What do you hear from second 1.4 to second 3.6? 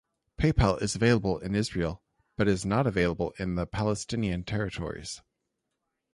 Israel but is not available in